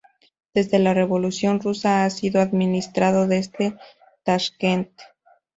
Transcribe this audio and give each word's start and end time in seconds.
Desde 0.55 0.79
la 0.79 0.95
Revolución 0.95 1.59
rusa 1.59 2.03
ha 2.03 2.09
sido 2.09 2.41
administrado 2.41 3.27
desde 3.27 3.77
Tashkent. 4.23 4.89